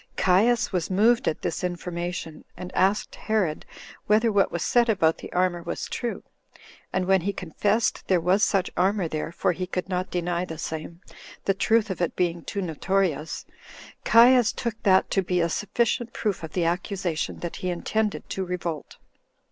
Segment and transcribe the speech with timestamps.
[0.17, 3.67] Caius was moved at this information, and asked Herod
[4.07, 6.23] whether what was said about the armor was true;
[6.91, 10.57] and when he confessed there was such armor there, for he could not deny the
[10.57, 11.01] same,
[11.45, 13.45] the truth of it being too notorious,
[14.03, 18.43] Caius took that to be a sufficient proof of the accusation, that he intended to
[18.43, 18.97] revolt.